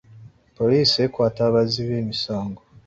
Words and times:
Poliisi 0.57 0.97
ekwata 1.05 1.41
abazzi 1.49 1.81
b'emisango. 1.87 2.61